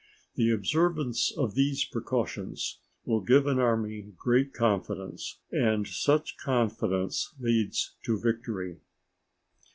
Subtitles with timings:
[0.33, 7.95] The observance of these precautions will give an army great confidence, and such confidence leads
[8.05, 8.79] to victory.